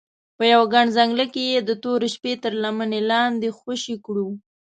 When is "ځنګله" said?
0.97-1.25